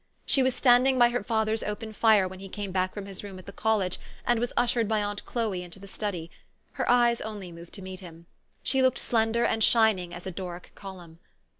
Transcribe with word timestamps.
She 0.25 0.41
was 0.41 0.55
standing 0.55 0.97
by 0.97 1.09
her 1.09 1.21
father's 1.23 1.61
open 1.61 1.93
fire 1.93 2.27
when 2.27 2.39
he 2.39 2.49
came 2.49 2.71
back 2.71 2.91
from 2.91 3.05
his 3.05 3.23
room 3.23 3.37
at 3.37 3.45
the 3.45 3.51
college, 3.53 3.99
and 4.25 4.39
was 4.39 4.51
ushered 4.57 4.87
by 4.87 5.03
aunt 5.03 5.23
Chloe 5.27 5.61
into 5.61 5.77
the 5.77 5.85
study. 5.87 6.31
Her 6.71 6.89
eyes 6.89 7.21
only 7.21 7.51
moved 7.51 7.73
to 7.73 7.83
meet 7.83 7.99
him. 7.99 8.25
She 8.63 8.81
looked 8.81 8.97
slender 8.97 9.45
and 9.45 9.63
shining 9.63 10.11
as 10.11 10.25
a 10.25 10.31
Doric 10.31 10.71
column. 10.73 11.19